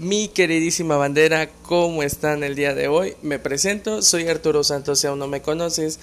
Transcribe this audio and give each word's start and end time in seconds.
Mi 0.00 0.28
queridísima 0.28 0.96
bandera, 0.96 1.48
¿cómo 1.64 2.04
están 2.04 2.44
el 2.44 2.54
día 2.54 2.72
de 2.72 2.86
hoy? 2.86 3.16
Me 3.20 3.40
presento, 3.40 4.00
soy 4.00 4.28
Arturo 4.28 4.62
Santos 4.62 5.00
si 5.00 5.08
aún 5.08 5.18
no 5.18 5.26
me 5.26 5.42
conoces 5.42 5.98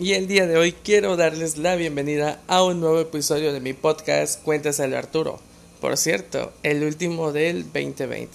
y 0.00 0.14
el 0.14 0.26
día 0.26 0.48
de 0.48 0.56
hoy 0.56 0.72
quiero 0.72 1.16
darles 1.16 1.56
la 1.56 1.76
bienvenida 1.76 2.40
a 2.48 2.64
un 2.64 2.80
nuevo 2.80 2.98
episodio 2.98 3.52
de 3.52 3.60
mi 3.60 3.72
podcast 3.72 4.42
Cuéntaselo 4.42 4.98
Arturo. 4.98 5.38
Por 5.80 5.96
cierto, 5.96 6.52
el 6.64 6.82
último 6.82 7.30
del 7.30 7.62
2020. 7.72 8.30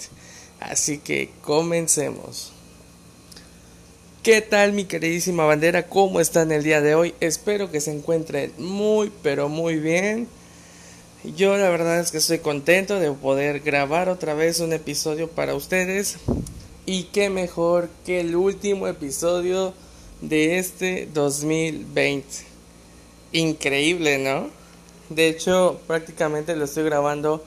Así 0.62 1.00
que 1.00 1.32
comencemos. 1.42 2.54
¿Qué 4.24 4.40
tal 4.40 4.72
mi 4.72 4.86
queridísima 4.86 5.44
bandera? 5.44 5.88
¿Cómo 5.88 6.22
están 6.22 6.54
el 6.54 6.64
día 6.64 6.80
de 6.80 6.96
hoy? 6.96 7.16
Espero 7.20 7.70
que 7.70 7.82
se 7.82 7.92
encuentren 7.92 8.54
muy 8.58 9.12
pero 9.22 9.50
muy 9.50 9.76
bien. 9.76 10.30
Yo 11.24 11.56
la 11.56 11.70
verdad 11.70 12.00
es 12.00 12.10
que 12.10 12.18
estoy 12.18 12.40
contento 12.40 13.00
de 13.00 13.12
poder 13.12 13.60
grabar 13.60 14.10
otra 14.10 14.34
vez 14.34 14.60
un 14.60 14.74
episodio 14.74 15.28
para 15.28 15.54
ustedes. 15.54 16.18
Y 16.88 17.04
qué 17.04 17.30
mejor 17.30 17.90
que 18.08 18.22
el 18.22 18.36
último 18.36 18.88
episodio 18.88 19.76
de 20.22 20.58
este 20.58 21.08
2020. 21.14 22.26
Increíble, 23.34 24.18
¿no? 24.18 24.50
De 25.10 25.28
hecho, 25.28 25.80
prácticamente 25.86 26.56
lo 26.56 26.66
estoy 26.66 26.86
grabando 26.86 27.44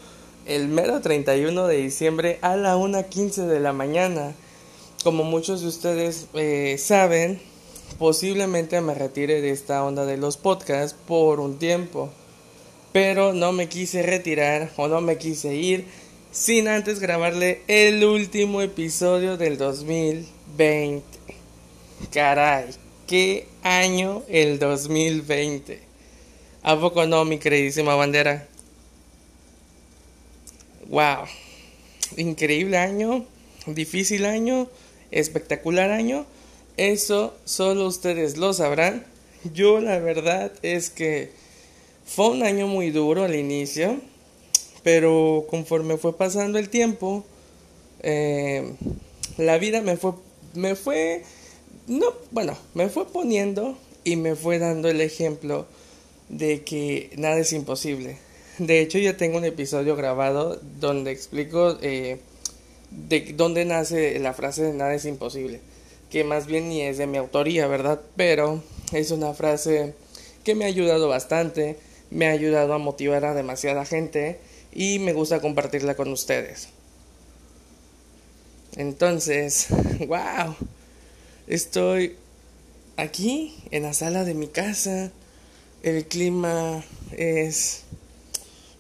el 0.47 0.69
mero 0.69 1.01
31 1.01 1.67
de 1.67 1.77
diciembre 1.79 2.39
a 2.43 2.55
la 2.55 2.77
1.15 2.77 3.47
de 3.47 3.59
la 3.59 3.73
mañana. 3.73 4.37
Como 5.03 5.25
muchos 5.25 5.63
de 5.63 5.67
ustedes 5.67 6.29
eh, 6.35 6.77
saben, 6.79 7.41
posiblemente 7.99 8.81
me 8.81 8.95
retire 8.95 9.41
de 9.41 9.51
esta 9.51 9.83
onda 9.83 10.05
de 10.05 10.17
los 10.17 10.37
podcasts 10.37 10.97
por 11.09 11.41
un 11.41 11.59
tiempo 11.59 12.13
pero 12.95 13.33
no 13.33 13.51
me 13.51 13.69
quise 13.69 14.05
retirar 14.05 14.71
o 14.77 14.87
no 14.87 15.01
me 15.01 15.19
quise 15.19 15.57
ir 15.57 15.85
sin 16.31 16.69
antes 16.69 17.01
grabarle 17.01 17.61
el 17.67 18.05
último 18.05 18.63
episodio 18.63 19.37
del 19.37 19.59
2020. 19.59 21.03
Caray, 22.13 22.67
qué 23.09 23.49
año 23.65 24.23
el 24.29 24.61
2020. 24.61 25.81
¿A 26.63 26.79
poco 26.79 27.05
no, 27.05 27.25
mi 27.25 27.39
queridísima 27.39 27.97
bandera? 27.97 28.47
Wow, 30.87 31.25
increíble 32.17 32.77
año, 32.77 33.27
difícil 33.67 34.25
año, 34.25 34.69
espectacular 35.11 35.91
año. 35.91 36.27
Eso 36.77 37.37
solo 37.45 37.89
ustedes 37.89 38.37
lo 38.37 38.53
sabrán. 38.53 39.05
Yo 39.53 39.81
la 39.81 39.99
verdad 39.99 40.53
es 40.63 40.91
que 40.91 41.33
fue 42.05 42.31
un 42.31 42.43
año 42.43 42.67
muy 42.67 42.91
duro 42.91 43.25
al 43.25 43.35
inicio, 43.35 44.01
pero 44.83 45.47
conforme 45.49 45.97
fue 45.97 46.17
pasando 46.17 46.59
el 46.59 46.69
tiempo, 46.69 47.25
eh, 48.03 48.75
la 49.39 49.59
vida 49.59 49.81
me 49.81 49.97
fue, 49.97 50.13
me 50.55 50.75
fue, 50.75 51.23
no, 51.87 52.07
bueno, 52.31 52.57
me 52.75 52.89
fue 52.89 53.07
poniendo 53.07 53.77
y 54.05 54.17
me 54.17 54.37
fue 54.37 54.59
dando 54.59 54.89
el 54.89 55.01
ejemplo 55.01 55.67
de 56.29 56.63
que 56.63 57.11
nada 57.17 57.39
es 57.39 57.53
imposible. 57.53 58.19
De 58.59 58.81
hecho, 58.81 58.99
ya 58.99 59.17
tengo 59.17 59.39
un 59.39 59.45
episodio 59.45 59.97
grabado 59.97 60.61
donde 60.79 61.11
explico 61.11 61.77
eh, 61.83 62.19
de 62.91 63.33
dónde 63.37 63.65
nace 63.65 64.19
la 64.21 64.35
frase 64.35 64.63
de 64.63 64.73
nada 64.75 64.95
es 64.95 65.05
imposible, 65.07 65.61
que 66.11 66.23
más 66.23 66.47
bien 66.47 66.69
ni 66.69 66.83
es 66.83 66.99
de 66.99 67.07
mi 67.07 67.19
autoría, 67.19 67.67
¿verdad? 67.67 68.01
Pero 68.17 68.63
es 68.93 69.11
una 69.11 69.35
frase 69.35 69.95
que 70.45 70.55
me 70.55 70.65
ha 70.65 70.69
ayudado 70.69 71.09
bastante 71.09 71.77
me 72.15 72.29
ha 72.29 72.31
ayudado 72.31 72.73
a 72.75 72.79
motivar 72.79 73.25
a 73.25 73.35
demasiada 73.35 73.85
gente 73.85 74.39
y 74.73 75.01
me 75.01 75.13
gusta 75.13 75.41
compartirla 75.41 75.97
con 75.97 76.13
ustedes. 76.13 76.69
Entonces, 78.77 79.67
wow, 80.07 80.55
estoy 81.49 82.17
aquí 82.97 83.57
en 83.73 83.83
la 83.83 83.93
sala 83.95 84.25
de 84.25 84.35
mi 84.35 84.47
casa. 84.47 85.11
El 85.83 86.07
clima 86.07 86.85
es 87.17 87.83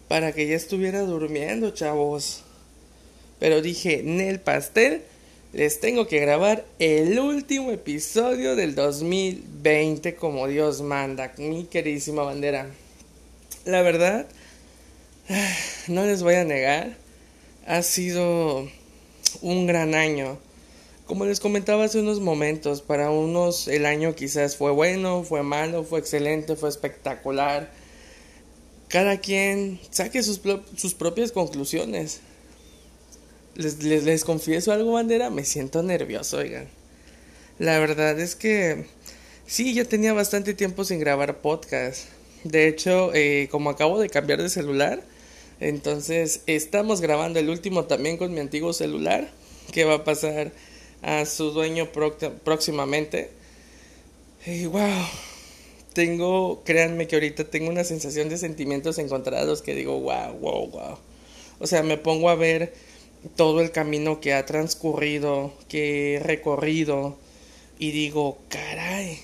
para 0.07 0.33
que 0.33 0.47
ya 0.47 0.55
estuviera 0.55 1.01
durmiendo, 1.01 1.71
chavos. 1.71 2.45
Pero 3.41 3.61
dije, 3.63 3.99
en 3.99 4.21
el 4.21 4.39
pastel 4.39 5.03
les 5.53 5.81
tengo 5.81 6.07
que 6.07 6.21
grabar 6.21 6.65
el 6.79 7.19
último 7.19 7.73
episodio 7.73 8.55
del 8.55 8.77
2020 8.77 10.15
como 10.15 10.47
Dios 10.47 10.83
manda, 10.83 11.33
mi 11.37 11.65
queridísima 11.65 12.23
bandera. 12.23 12.71
La 13.65 13.81
verdad, 13.81 14.27
no 15.89 16.05
les 16.05 16.23
voy 16.23 16.35
a 16.35 16.45
negar, 16.45 16.99
ha 17.67 17.81
sido 17.83 18.69
un 19.41 19.67
gran 19.67 19.95
año. 19.95 20.39
Como 21.07 21.25
les 21.25 21.41
comentaba 21.41 21.85
hace 21.85 22.01
unos 22.01 22.21
momentos, 22.21 22.83
para 22.83 23.11
unos 23.11 23.69
el 23.69 23.87
año 23.87 24.15
quizás 24.15 24.57
fue 24.57 24.71
bueno, 24.71 25.23
fue 25.23 25.43
malo, 25.43 25.83
fue 25.85 25.99
excelente, 25.99 26.57
fue 26.57 26.69
espectacular. 26.69 27.71
Cada 28.89 29.19
quien 29.19 29.81
saque 29.91 30.23
sus, 30.23 30.43
sus 30.77 30.95
propias 30.95 31.33
conclusiones. 31.33 32.21
Les, 33.55 33.83
les, 33.83 34.05
les 34.05 34.25
confieso 34.25 34.73
algo, 34.73 34.93
bandera, 34.93 35.31
me 35.31 35.45
siento 35.45 35.83
nervioso, 35.83 36.39
oigan. 36.39 36.69
La 37.59 37.79
verdad 37.79 38.21
es 38.21 38.35
que 38.35 38.85
sí, 39.47 39.73
ya 39.73 39.85
tenía 39.87 40.13
bastante 40.13 40.53
tiempo 40.53 40.85
sin 40.85 40.99
grabar 40.99 41.39
podcast. 41.39 42.14
De 42.45 42.69
hecho, 42.69 43.11
eh, 43.15 43.49
como 43.51 43.71
acabo 43.71 43.99
de 43.99 44.11
cambiar 44.11 44.43
de 44.43 44.51
celular, 44.51 45.03
entonces 45.61 46.43
estamos 46.47 47.01
grabando 47.01 47.39
el 47.39 47.49
último 47.49 47.85
también 47.85 48.19
con 48.19 48.35
mi 48.35 48.41
antiguo 48.41 48.75
celular, 48.75 49.31
que 49.73 49.85
va 49.85 49.95
a 49.95 50.05
pasar 50.05 50.53
a 51.01 51.25
su 51.25 51.53
dueño 51.53 51.89
próximamente. 52.45 53.31
Y 54.45 54.67
wow, 54.67 55.07
tengo, 55.95 56.63
créanme 56.65 57.07
que 57.07 57.17
ahorita 57.17 57.45
tengo 57.45 57.71
una 57.71 57.85
sensación 57.85 58.29
de 58.29 58.37
sentimientos 58.37 58.99
encontrados 58.99 59.63
que 59.63 59.75
digo, 59.75 59.99
wow, 60.01 60.35
wow, 60.39 60.67
wow. 60.69 60.99
O 61.61 61.67
sea, 61.67 61.83
me 61.83 61.97
pongo 61.97 62.29
a 62.29 62.35
ver 62.35 62.75
todo 63.37 63.63
el 63.63 63.71
camino 63.71 64.21
que 64.21 64.35
ha 64.35 64.45
transcurrido, 64.45 65.55
que 65.69 66.17
he 66.17 66.19
recorrido, 66.19 67.17
y 67.79 67.91
digo, 67.91 68.37
caray 68.49 69.24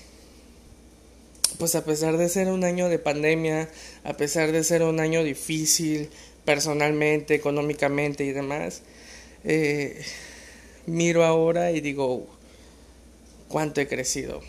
pues 1.61 1.75
a 1.75 1.85
pesar 1.85 2.17
de 2.17 2.27
ser 2.27 2.47
un 2.47 2.63
año 2.63 2.89
de 2.89 2.97
pandemia, 2.97 3.69
a 4.03 4.13
pesar 4.13 4.51
de 4.51 4.63
ser 4.63 4.81
un 4.81 4.99
año 4.99 5.23
difícil 5.23 6.09
personalmente, 6.43 7.35
económicamente 7.35 8.23
y 8.23 8.31
demás, 8.31 8.81
eh, 9.43 10.01
miro 10.87 11.23
ahora 11.23 11.71
y 11.71 11.79
digo, 11.79 12.25
cuánto 13.47 13.79
he 13.79 13.87
crecido. 13.87 14.41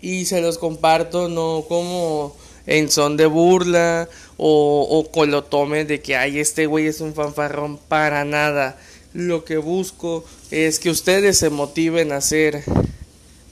Y 0.00 0.26
se 0.26 0.40
los 0.40 0.58
comparto 0.58 1.28
no 1.28 1.64
como 1.66 2.36
en 2.68 2.88
son 2.88 3.16
de 3.16 3.26
burla 3.26 4.08
o, 4.36 5.10
con 5.12 5.32
lo 5.32 5.42
tome 5.42 5.84
de 5.84 6.00
que, 6.00 6.14
ay, 6.14 6.38
este 6.38 6.66
güey 6.66 6.86
es 6.86 7.00
un 7.00 7.14
fanfarrón 7.14 7.78
para 7.78 8.24
nada. 8.24 8.78
Lo 9.12 9.44
que 9.44 9.56
busco 9.56 10.24
es 10.52 10.78
que 10.78 10.90
ustedes 10.90 11.36
se 11.36 11.50
motiven 11.50 12.12
a 12.12 12.20
ser 12.20 12.62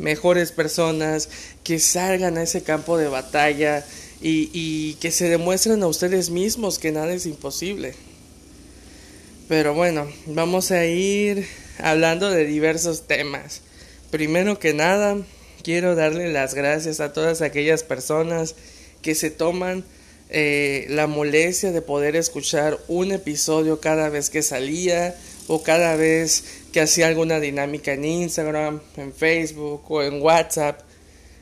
mejores 0.02 0.52
personas, 0.52 1.28
que 1.64 1.78
salgan 1.78 2.36
a 2.36 2.42
ese 2.42 2.62
campo 2.62 2.98
de 2.98 3.08
batalla 3.08 3.86
y, 4.20 4.94
que 5.00 5.10
se 5.10 5.28
demuestren 5.28 5.82
a 5.82 5.86
ustedes 5.86 6.30
mismos 6.30 6.78
que 6.78 6.92
nada 6.92 7.12
es 7.12 7.24
imposible. 7.24 7.94
Pero 9.48 9.74
bueno, 9.74 10.08
vamos 10.26 10.70
a 10.70 10.84
ir 10.84 11.46
hablando 11.78 12.30
de 12.30 12.44
diversos 12.44 13.06
temas. 13.06 13.62
Primero 14.10 14.58
que 14.58 14.74
nada, 14.74 15.18
quiero 15.62 15.94
darle 15.94 16.32
las 16.32 16.54
gracias 16.54 17.00
a 17.00 17.12
todas 17.12 17.40
aquellas 17.40 17.82
personas 17.82 18.54
que 19.02 19.14
se 19.14 19.30
toman 19.30 19.84
eh, 20.30 20.86
la 20.88 21.06
molestia 21.06 21.72
de 21.72 21.82
poder 21.82 22.16
escuchar 22.16 22.78
un 22.88 23.12
episodio 23.12 23.80
cada 23.80 24.08
vez 24.08 24.30
que 24.30 24.42
salía 24.42 25.14
o 25.48 25.62
cada 25.62 25.96
vez 25.96 26.44
que 26.72 26.80
hacía 26.80 27.06
alguna 27.06 27.38
dinámica 27.38 27.92
en 27.92 28.04
Instagram, 28.04 28.80
en 28.96 29.12
Facebook 29.12 29.82
o 29.90 30.02
en 30.02 30.22
WhatsApp, 30.22 30.80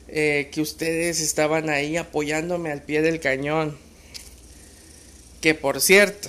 eh, 0.09 0.49
que 0.51 0.61
ustedes 0.61 1.21
estaban 1.21 1.69
ahí 1.69 1.95
apoyándome 1.95 2.71
al 2.71 2.83
pie 2.83 3.01
del 3.01 3.21
cañón. 3.21 3.77
Que 5.39 5.55
por 5.55 5.79
cierto, 5.79 6.27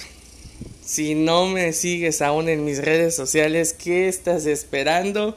si 0.84 1.16
no 1.16 1.46
me 1.46 1.72
sigues 1.72 2.22
aún 2.22 2.48
en 2.48 2.64
mis 2.64 2.78
redes 2.78 3.16
sociales, 3.16 3.72
¿qué 3.72 4.08
estás 4.08 4.46
esperando? 4.46 5.36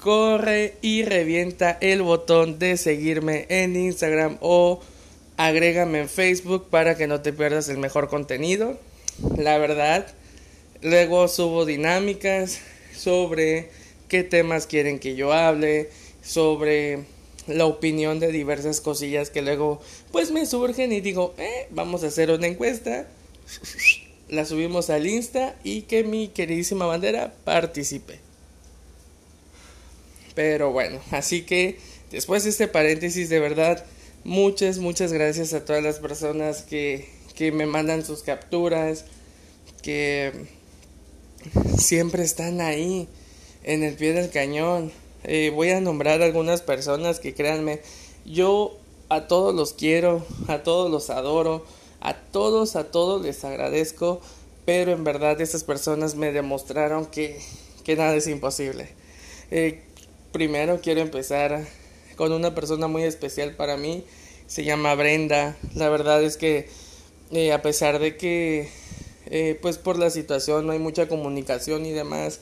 Corre 0.00 0.74
y 0.80 1.04
revienta 1.04 1.76
el 1.80 2.00
botón 2.00 2.58
de 2.58 2.78
seguirme 2.78 3.44
en 3.50 3.76
Instagram 3.76 4.38
o 4.40 4.80
agrégame 5.36 6.00
en 6.00 6.08
Facebook 6.08 6.70
para 6.70 6.96
que 6.96 7.06
no 7.06 7.20
te 7.20 7.34
pierdas 7.34 7.68
el 7.68 7.76
mejor 7.76 8.08
contenido. 8.08 8.78
La 9.36 9.58
verdad, 9.58 10.06
luego 10.80 11.28
subo 11.28 11.66
dinámicas 11.66 12.60
sobre 12.96 13.70
qué 14.08 14.22
temas 14.22 14.66
quieren 14.66 14.98
que 14.98 15.16
yo 15.16 15.32
hable, 15.32 15.90
sobre 16.22 17.04
la 17.46 17.66
opinión 17.66 18.18
de 18.18 18.32
diversas 18.32 18.80
cosillas 18.80 19.30
que 19.30 19.42
luego 19.42 19.80
pues 20.10 20.32
me 20.32 20.46
surgen 20.46 20.92
y 20.92 21.00
digo, 21.00 21.34
eh, 21.38 21.68
vamos 21.70 22.02
a 22.02 22.08
hacer 22.08 22.30
una 22.30 22.46
encuesta. 22.46 23.06
la 24.28 24.44
subimos 24.44 24.90
al 24.90 25.06
Insta 25.06 25.54
y 25.62 25.82
que 25.82 26.04
mi 26.04 26.28
queridísima 26.28 26.86
bandera 26.86 27.34
participe. 27.44 28.18
Pero 30.34 30.72
bueno, 30.72 31.00
así 31.12 31.42
que 31.42 31.78
después 32.10 32.44
de 32.44 32.50
este 32.50 32.68
paréntesis, 32.68 33.28
de 33.28 33.40
verdad, 33.40 33.84
muchas, 34.24 34.78
muchas 34.78 35.12
gracias 35.12 35.54
a 35.54 35.64
todas 35.64 35.82
las 35.82 35.98
personas 35.98 36.62
que, 36.62 37.08
que 37.34 37.52
me 37.52 37.66
mandan 37.66 38.04
sus 38.04 38.22
capturas, 38.22 39.04
que 39.82 40.32
siempre 41.78 42.22
están 42.22 42.60
ahí, 42.60 43.08
en 43.64 43.82
el 43.82 43.94
pie 43.94 44.12
del 44.12 44.30
cañón. 44.30 44.92
Eh, 45.24 45.50
voy 45.54 45.70
a 45.70 45.80
nombrar 45.80 46.22
algunas 46.22 46.62
personas 46.62 47.20
que 47.20 47.34
créanme, 47.34 47.80
yo 48.24 48.78
a 49.08 49.26
todos 49.26 49.54
los 49.54 49.72
quiero, 49.72 50.24
a 50.48 50.62
todos 50.62 50.90
los 50.90 51.10
adoro, 51.10 51.64
a 52.00 52.14
todos, 52.14 52.76
a 52.76 52.90
todos 52.90 53.22
les 53.22 53.44
agradezco, 53.44 54.20
pero 54.64 54.92
en 54.92 55.04
verdad 55.04 55.40
estas 55.40 55.64
personas 55.64 56.14
me 56.14 56.32
demostraron 56.32 57.06
que, 57.06 57.40
que 57.84 57.96
nada 57.96 58.14
es 58.14 58.26
imposible. 58.28 58.88
Eh, 59.50 59.82
primero 60.32 60.80
quiero 60.80 61.00
empezar 61.00 61.66
con 62.16 62.32
una 62.32 62.54
persona 62.54 62.88
muy 62.88 63.02
especial 63.02 63.54
para 63.54 63.76
mí, 63.76 64.04
se 64.46 64.64
llama 64.64 64.94
Brenda. 64.94 65.56
La 65.74 65.88
verdad 65.88 66.22
es 66.22 66.36
que 66.36 66.68
eh, 67.32 67.52
a 67.52 67.62
pesar 67.62 67.98
de 67.98 68.16
que 68.16 68.68
pues 69.60 69.78
por 69.78 69.98
la 69.98 70.10
situación 70.10 70.66
no 70.66 70.72
hay 70.72 70.78
mucha 70.78 71.08
comunicación 71.08 71.84
y 71.86 71.92
demás, 71.92 72.40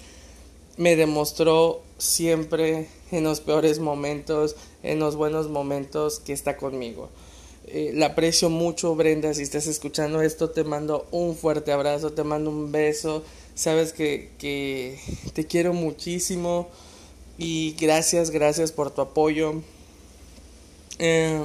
me 0.77 0.97
demostró 0.97 1.83
siempre 1.99 2.89
en 3.13 3.25
los 3.25 3.41
peores 3.41 3.79
momentos, 3.79 4.57
en 4.83 4.99
los 4.99 5.17
buenos 5.17 5.49
momentos 5.49 6.19
que 6.21 6.33
está 6.33 6.57
conmigo. 6.57 7.09
Eh, 7.67 7.93
la 7.95 8.07
aprecio 8.07 8.51
mucho, 8.51 8.95
Brenda. 8.95 9.33
Si 9.33 9.43
estás 9.43 9.67
escuchando 9.67 10.21
esto, 10.21 10.51
te 10.51 10.65
mando 10.65 11.07
un 11.11 11.37
fuerte 11.37 11.73
abrazo, 11.73 12.13
te 12.13 12.25
mando 12.25 12.51
un 12.51 12.73
beso. 12.73 13.25
Sabes 13.55 13.93
que, 13.93 14.31
que 14.39 14.99
te 15.33 15.47
quiero 15.47 15.73
muchísimo 15.73 16.69
y 17.39 17.75
gracias, 17.81 18.31
gracias 18.31 18.73
por 18.73 18.91
tu 18.91 19.01
apoyo. 19.01 19.63
Eh, 20.99 21.41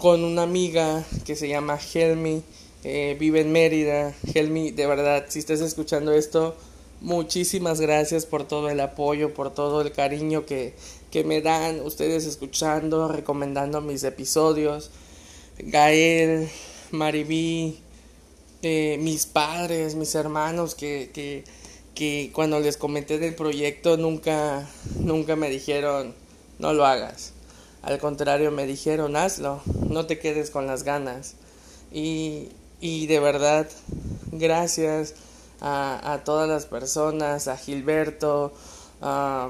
con 0.00 0.24
una 0.24 0.42
amiga 0.42 1.04
que 1.24 1.36
se 1.36 1.48
llama 1.48 1.78
Helmi, 1.78 2.42
eh, 2.84 3.16
vive 3.18 3.40
en 3.40 3.52
Mérida. 3.52 4.14
Helmi, 4.34 4.70
de 4.70 4.86
verdad, 4.86 5.26
si 5.28 5.38
estás 5.38 5.60
escuchando 5.60 6.12
esto, 6.12 6.56
Muchísimas 7.00 7.80
gracias 7.80 8.26
por 8.26 8.48
todo 8.48 8.68
el 8.70 8.80
apoyo, 8.80 9.32
por 9.32 9.54
todo 9.54 9.82
el 9.82 9.92
cariño 9.92 10.44
que, 10.44 10.74
que 11.12 11.22
me 11.22 11.40
dan 11.40 11.80
ustedes 11.80 12.26
escuchando, 12.26 13.06
recomendando 13.06 13.80
mis 13.80 14.02
episodios. 14.02 14.90
Gael, 15.58 16.48
Maribí, 16.90 17.78
eh, 18.62 18.98
mis 19.00 19.26
padres, 19.26 19.94
mis 19.94 20.12
hermanos 20.16 20.74
que, 20.74 21.10
que, 21.14 21.44
que 21.94 22.32
cuando 22.34 22.58
les 22.58 22.76
comenté 22.76 23.20
del 23.20 23.36
proyecto 23.36 23.96
nunca, 23.96 24.68
nunca 24.98 25.36
me 25.36 25.50
dijeron 25.50 26.16
no 26.58 26.72
lo 26.72 26.84
hagas. 26.84 27.32
Al 27.82 27.98
contrario, 28.00 28.50
me 28.50 28.66
dijeron 28.66 29.14
hazlo, 29.14 29.62
no 29.88 30.06
te 30.06 30.18
quedes 30.18 30.50
con 30.50 30.66
las 30.66 30.82
ganas. 30.82 31.36
Y, 31.92 32.48
y 32.80 33.06
de 33.06 33.20
verdad, 33.20 33.68
gracias 34.32 35.14
a, 35.60 36.12
a 36.12 36.24
todas 36.24 36.48
las 36.48 36.66
personas, 36.66 37.48
a 37.48 37.56
Gilberto, 37.56 38.52
a, 39.00 39.48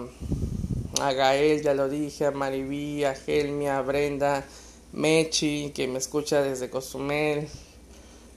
a 1.01 1.13
Gael, 1.13 1.63
ya 1.63 1.75
lo 1.75 1.89
dije, 1.89 2.27
a 2.27 2.31
Maribí, 2.31 3.05
a 3.05 3.15
Helmia, 3.27 3.79
a 3.79 3.83
Brenda, 3.83 4.45
Mechi, 4.93 5.73
que 5.75 5.87
me 5.87 5.99
escucha 5.99 6.43
desde 6.43 6.71
Cozumel, 6.71 7.49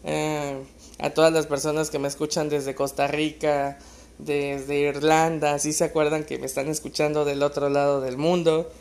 eh, 0.04 0.58
a 1.00 1.10
todas 1.12 1.32
las 1.32 1.48
personas 1.48 1.90
que 1.90 2.00
me 2.00 2.08
escuchan 2.08 2.50
desde 2.50 2.76
Costa 2.76 3.08
Rica, 3.08 3.80
desde 4.20 4.80
Irlanda, 4.80 5.58
si 5.60 5.74
se 5.74 5.84
acuerdan 5.84 6.26
que 6.26 6.38
me 6.38 6.46
están 6.46 6.68
escuchando 6.68 7.26
del 7.26 7.42
otro 7.44 7.70
lado 7.70 8.02
del 8.02 8.18
mundo. 8.18 8.72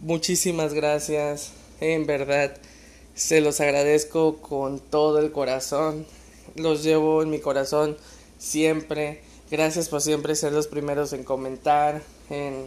Muchísimas 0.00 0.74
gracias, 0.74 1.52
en 1.80 2.06
verdad, 2.06 2.56
se 3.14 3.40
los 3.40 3.60
agradezco 3.60 4.38
con 4.38 4.78
todo 4.78 5.18
el 5.18 5.32
corazón, 5.32 6.06
los 6.56 6.82
llevo 6.82 7.22
en 7.22 7.30
mi 7.30 7.40
corazón 7.40 7.96
siempre. 8.38 9.22
Gracias 9.50 9.88
por 9.88 10.00
siempre 10.00 10.34
ser 10.36 10.52
los 10.52 10.68
primeros 10.68 11.12
en 11.12 11.24
comentar, 11.24 12.02
en 12.30 12.66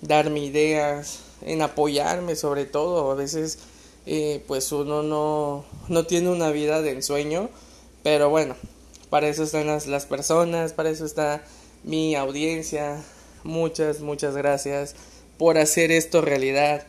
darme 0.00 0.40
ideas, 0.40 1.20
en 1.42 1.62
apoyarme 1.62 2.36
sobre 2.36 2.64
todo. 2.64 3.10
A 3.10 3.14
veces 3.14 3.58
eh, 4.06 4.42
pues 4.46 4.72
uno 4.72 5.02
no, 5.02 5.64
no 5.88 6.06
tiene 6.06 6.30
una 6.30 6.50
vida 6.50 6.82
de 6.82 6.92
ensueño, 6.92 7.50
pero 8.02 8.30
bueno, 8.30 8.56
para 9.10 9.28
eso 9.28 9.42
están 9.42 9.66
las, 9.66 9.86
las 9.86 10.06
personas, 10.06 10.72
para 10.72 10.90
eso 10.90 11.04
está 11.04 11.44
mi 11.84 12.14
audiencia. 12.14 13.02
Muchas, 13.42 14.00
muchas 14.00 14.36
gracias 14.36 14.94
por 15.38 15.58
hacer 15.58 15.90
esto 15.90 16.20
realidad. 16.20 16.86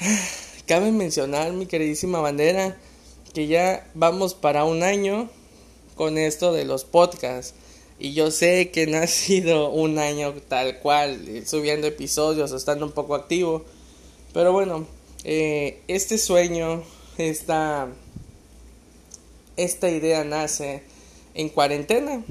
Cabe 0.68 0.92
mencionar, 0.92 1.54
mi 1.54 1.64
queridísima 1.64 2.20
bandera, 2.20 2.76
que 3.32 3.46
ya 3.46 3.90
vamos 3.94 4.34
para 4.34 4.64
un 4.64 4.82
año 4.82 5.30
con 5.94 6.18
esto 6.18 6.52
de 6.52 6.66
los 6.66 6.84
podcasts. 6.84 7.54
Y 7.98 8.12
yo 8.12 8.30
sé 8.30 8.70
que 8.70 8.86
no 8.86 8.98
ha 8.98 9.06
sido 9.06 9.70
un 9.70 9.98
año 9.98 10.34
tal 10.46 10.78
cual, 10.80 11.26
eh, 11.26 11.46
subiendo 11.46 11.86
episodios 11.86 12.52
o 12.52 12.56
estando 12.58 12.84
un 12.84 12.92
poco 12.92 13.14
activo. 13.14 13.64
Pero 14.34 14.52
bueno, 14.52 14.86
eh, 15.24 15.80
este 15.88 16.18
sueño, 16.18 16.82
esta, 17.16 17.88
esta 19.56 19.88
idea 19.88 20.22
nace 20.22 20.82
en 21.32 21.48
cuarentena. 21.48 22.22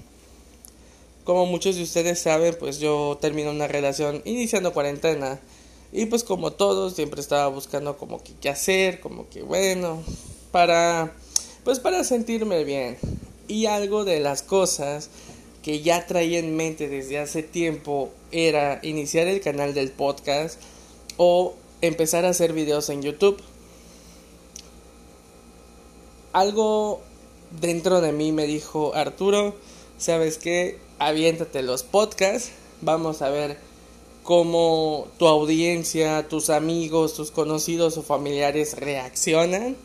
Como 1.24 1.48
muchos 1.48 1.76
de 1.76 1.82
ustedes 1.82 2.20
saben, 2.20 2.56
pues 2.60 2.78
yo 2.78 3.18
termino 3.20 3.50
una 3.50 3.68
relación 3.68 4.22
iniciando 4.26 4.74
cuarentena. 4.74 5.40
Y 5.92 6.06
pues 6.08 6.24
como 6.24 6.52
todos, 6.52 6.96
siempre 6.96 7.22
estaba 7.22 7.48
buscando 7.48 7.98
como 7.98 8.22
que 8.22 8.34
qué 8.42 8.50
hacer, 8.50 9.00
como 9.00 9.30
que 9.30 9.42
bueno, 9.42 10.04
para 10.52 11.14
pues 11.64 11.80
para 11.80 12.04
sentirme 12.04 12.64
bien. 12.64 12.98
Y 13.48 13.66
algo 13.66 14.06
de 14.06 14.20
las 14.20 14.42
cosas 14.44 15.10
que 15.62 15.82
ya 15.82 16.06
traía 16.06 16.40
en 16.40 16.56
mente 16.56 16.88
desde 16.88 17.20
hace 17.20 17.44
tiempo 17.44 18.10
era 18.32 18.80
iniciar 18.84 19.28
el 19.28 19.42
canal 19.42 19.74
del 19.74 19.92
podcast 19.92 20.62
o 21.18 21.56
empezar 21.82 22.26
a 22.26 22.30
hacer 22.30 22.54
videos 22.54 22.90
en 22.90 23.02
YouTube. 23.02 23.42
Algo 26.34 27.02
dentro 27.60 28.02
de 28.02 28.12
mí 28.12 28.32
me 28.32 28.46
dijo, 28.46 28.94
Arturo, 28.96 29.56
¿sabes 29.98 30.38
qué? 30.38 30.80
Aviéntate 31.00 31.62
los 31.64 31.84
podcasts, 31.84 32.52
vamos 32.82 33.22
a 33.22 33.30
ver 33.30 33.58
cómo 34.28 35.08
tu 35.18 35.26
audiencia, 35.26 36.28
tus 36.28 36.50
amigos, 36.50 37.14
tus 37.14 37.32
conocidos 37.32 37.96
o 37.98 38.04
familiares 38.04 38.76
reaccionan 38.78 39.78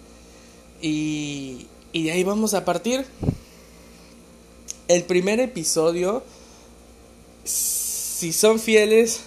y, 0.80 1.68
y 1.92 2.02
de 2.02 2.10
ahí 2.10 2.24
vamos 2.24 2.52
a 2.54 2.64
partir 2.64 3.06
el 4.88 5.04
primer 5.04 5.38
episodio, 5.38 6.24
si 7.44 8.32
son 8.32 8.58
fieles 8.58 9.20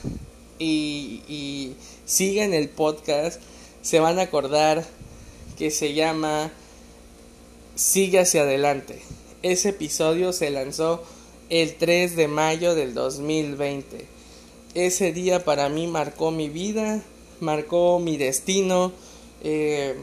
y, 0.60 1.74
siguen 2.06 2.54
el 2.54 2.68
podcast, 2.68 3.42
se 3.82 4.02
van 4.02 4.20
a 4.20 4.24
acordar 4.24 4.86
que 5.58 5.72
se 5.72 5.94
llama 5.94 6.52
Sigue 7.76 8.20
hacia 8.20 8.42
adelante. 8.42 9.02
Ese 9.44 9.70
episodio 9.70 10.34
se 10.34 10.50
lanzó 10.50 11.02
el 11.50 11.78
3 11.78 12.18
de 12.18 12.28
mayo 12.28 12.76
del 12.76 12.94
2020. 12.94 14.15
Ese 14.76 15.14
día 15.14 15.46
para 15.46 15.70
mí 15.70 15.88
marcó 15.88 16.32
mi 16.32 16.50
vida, 16.50 17.02
marcó 17.40 17.98
mi 18.00 18.18
destino, 18.18 18.92
eh, 19.42 19.96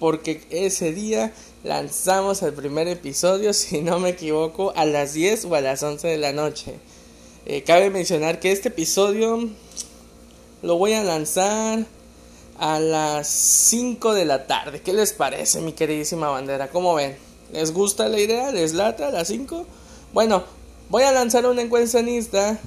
porque 0.00 0.42
ese 0.50 0.92
día 0.92 1.32
lanzamos 1.62 2.42
el 2.42 2.52
primer 2.52 2.88
episodio, 2.88 3.52
si 3.54 3.82
no 3.82 4.00
me 4.00 4.08
equivoco, 4.08 4.72
a 4.74 4.84
las 4.84 5.14
10 5.14 5.44
o 5.44 5.54
a 5.54 5.60
las 5.60 5.84
11 5.84 6.08
de 6.08 6.18
la 6.18 6.32
noche. 6.32 6.74
Eh, 7.46 7.62
cabe 7.62 7.88
mencionar 7.90 8.40
que 8.40 8.50
este 8.50 8.70
episodio 8.70 9.48
lo 10.62 10.76
voy 10.76 10.94
a 10.94 11.04
lanzar 11.04 11.86
a 12.58 12.80
las 12.80 13.28
5 13.28 14.12
de 14.14 14.24
la 14.24 14.48
tarde. 14.48 14.82
¿Qué 14.82 14.92
les 14.92 15.12
parece, 15.12 15.60
mi 15.60 15.72
queridísima 15.72 16.30
bandera? 16.30 16.68
¿Cómo 16.70 16.94
ven? 16.94 17.16
¿Les 17.52 17.72
gusta 17.72 18.08
la 18.08 18.18
idea? 18.18 18.50
¿Les 18.50 18.74
lata 18.74 19.06
a 19.06 19.10
las 19.12 19.28
5? 19.28 19.66
Bueno, 20.12 20.42
voy 20.88 21.04
a 21.04 21.12
lanzar 21.12 21.46
una 21.46 21.62
encuesta 21.62 22.00
en 22.00 22.08
Insta 22.08 22.58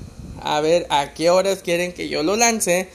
a 0.43 0.61
ver 0.61 0.85
a 0.89 1.13
qué 1.13 1.29
horas 1.29 1.61
quieren 1.63 1.93
que 1.93 2.09
yo 2.09 2.21
lo 2.21 2.35
lance. 2.35 2.89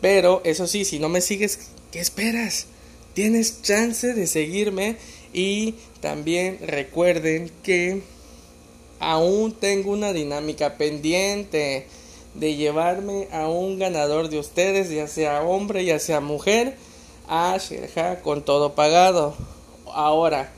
Pero 0.00 0.40
eso 0.44 0.66
sí, 0.66 0.84
si 0.84 0.98
no 0.98 1.08
me 1.08 1.20
sigues, 1.20 1.58
¿qué 1.90 2.00
esperas? 2.00 2.66
Tienes 3.14 3.62
chance 3.62 4.14
de 4.14 4.26
seguirme 4.26 4.96
y 5.32 5.74
también 6.00 6.58
recuerden 6.62 7.50
que 7.62 8.02
aún 8.98 9.52
tengo 9.52 9.92
una 9.92 10.12
dinámica 10.12 10.76
pendiente 10.76 11.86
de 12.34 12.56
llevarme 12.56 13.28
a 13.32 13.48
un 13.48 13.78
ganador 13.78 14.28
de 14.28 14.38
ustedes, 14.38 14.90
ya 14.90 15.06
sea 15.06 15.42
hombre, 15.42 15.84
ya 15.84 15.98
sea 15.98 16.20
mujer, 16.20 16.76
a 17.28 17.56
Sherja 17.58 18.20
con 18.20 18.44
todo 18.44 18.74
pagado. 18.74 19.36
Ahora, 19.86 20.52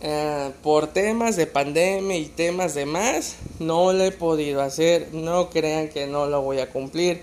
Eh, 0.00 0.52
por 0.62 0.86
temas 0.86 1.34
de 1.34 1.46
pandemia 1.46 2.16
y 2.16 2.26
temas 2.26 2.74
de 2.74 2.86
más, 2.86 3.36
no 3.58 3.92
lo 3.92 4.04
he 4.04 4.12
podido 4.12 4.62
hacer. 4.62 5.12
No 5.12 5.50
crean 5.50 5.88
que 5.88 6.06
no 6.06 6.26
lo 6.26 6.42
voy 6.42 6.60
a 6.60 6.70
cumplir. 6.70 7.22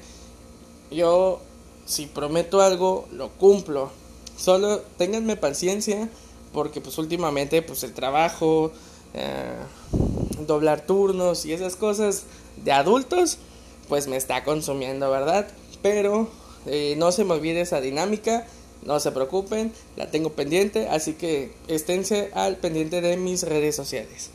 Yo, 0.92 1.40
si 1.86 2.06
prometo 2.08 2.62
algo, 2.62 3.08
lo 3.12 3.30
cumplo. 3.30 3.92
Solo 4.38 4.82
ténganme 4.98 5.38
paciencia 5.38 6.10
porque 6.54 6.82
pues 6.82 6.98
últimamente 6.98 7.62
pues 7.62 7.84
el 7.84 7.94
trabajo, 7.94 8.72
eh, 9.14 9.56
doblar 10.46 10.86
turnos 10.86 11.46
y 11.46 11.54
esas 11.54 11.76
cosas 11.76 12.24
de 12.64 12.72
adultos 12.72 13.38
pues 13.88 14.08
me 14.08 14.18
está 14.18 14.44
consumiendo, 14.44 15.10
¿verdad? 15.12 15.48
Pero 15.82 16.30
eh, 16.66 16.96
no 16.98 17.12
se 17.12 17.24
me 17.24 17.34
olvide 17.34 17.62
esa 17.62 17.82
dinámica 17.82 18.48
no 18.86 19.00
se 19.00 19.12
preocupen, 19.12 19.74
la 19.98 20.10
tengo 20.12 20.32
pendiente, 20.32 20.88
así 20.88 21.14
que 21.14 21.52
esténse 21.68 22.30
al 22.34 22.58
pendiente 22.58 23.02
de 23.02 23.18
mis 23.18 23.44
redes 23.44 23.76
sociales. 23.76 24.30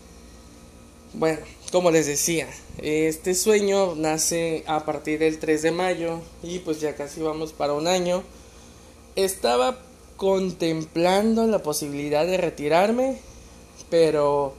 Bueno, 1.14 1.38
como 1.72 1.90
les 1.90 2.06
decía, 2.06 2.48
este 2.78 3.34
sueño 3.34 3.94
nace 3.94 4.64
a 4.66 4.84
partir 4.84 5.20
del 5.20 5.38
3 5.38 5.62
de 5.62 5.70
mayo 5.70 6.20
y 6.42 6.58
pues 6.60 6.80
ya 6.80 6.94
casi 6.94 7.20
vamos 7.20 7.52
para 7.52 7.72
un 7.72 7.86
año. 7.86 8.22
Estaba 9.16 9.78
contemplando 10.16 11.46
la 11.46 11.62
posibilidad 11.62 12.26
de 12.26 12.36
retirarme, 12.36 13.18
pero 13.88 14.54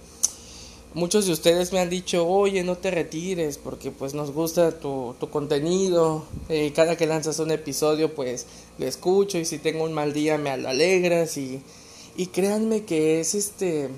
muchos 0.93 1.25
de 1.25 1.33
ustedes 1.33 1.71
me 1.71 1.79
han 1.79 1.89
dicho, 1.89 2.27
oye, 2.27 2.63
no 2.63 2.77
te 2.77 2.91
retires 2.91 3.57
porque 3.57 3.91
pues 3.91 4.13
nos 4.13 4.31
gusta 4.31 4.79
tu, 4.79 5.15
tu 5.19 5.29
contenido, 5.29 6.25
eh, 6.49 6.71
cada 6.75 6.97
que 6.97 7.07
lanzas 7.07 7.39
un 7.39 7.51
episodio 7.51 8.13
pues 8.13 8.45
lo 8.77 8.85
escucho 8.85 9.37
y 9.37 9.45
si 9.45 9.57
tengo 9.57 9.83
un 9.83 9.93
mal 9.93 10.13
día 10.13 10.37
me 10.37 10.55
lo 10.57 10.69
alegras 10.69 11.37
y, 11.37 11.61
y 12.15 12.27
créanme 12.27 12.83
que 12.83 13.19
es 13.19 13.35
este... 13.35 13.89